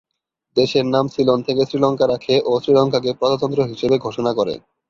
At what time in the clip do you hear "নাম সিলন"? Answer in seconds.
0.87-1.39